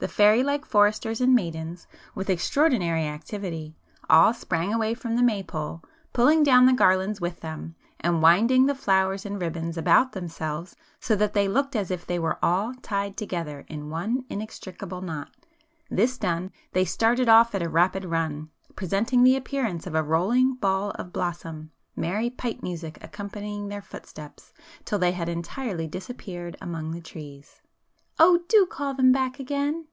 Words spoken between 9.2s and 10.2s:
and ribbons [p 268] about